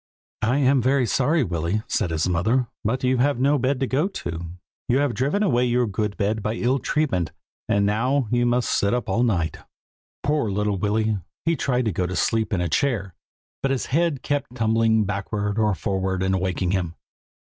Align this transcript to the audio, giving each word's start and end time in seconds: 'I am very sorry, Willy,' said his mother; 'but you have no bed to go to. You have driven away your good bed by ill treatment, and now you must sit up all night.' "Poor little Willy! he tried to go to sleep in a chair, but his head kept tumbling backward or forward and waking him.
'I 0.41 0.57
am 0.57 0.81
very 0.81 1.05
sorry, 1.05 1.43
Willy,' 1.43 1.83
said 1.87 2.09
his 2.09 2.27
mother; 2.27 2.65
'but 2.83 3.03
you 3.03 3.17
have 3.19 3.39
no 3.39 3.59
bed 3.59 3.79
to 3.81 3.85
go 3.85 4.07
to. 4.07 4.47
You 4.89 4.97
have 4.97 5.13
driven 5.13 5.43
away 5.43 5.65
your 5.65 5.85
good 5.85 6.17
bed 6.17 6.41
by 6.41 6.55
ill 6.55 6.79
treatment, 6.79 7.31
and 7.69 7.85
now 7.85 8.27
you 8.31 8.47
must 8.47 8.67
sit 8.71 8.95
up 8.95 9.07
all 9.07 9.21
night.' 9.21 9.59
"Poor 10.23 10.49
little 10.49 10.79
Willy! 10.79 11.19
he 11.45 11.55
tried 11.55 11.85
to 11.85 11.91
go 11.91 12.07
to 12.07 12.15
sleep 12.15 12.51
in 12.51 12.61
a 12.61 12.67
chair, 12.67 13.13
but 13.61 13.69
his 13.69 13.85
head 13.93 14.23
kept 14.23 14.55
tumbling 14.55 15.03
backward 15.03 15.59
or 15.59 15.75
forward 15.75 16.23
and 16.23 16.39
waking 16.41 16.71
him. 16.71 16.95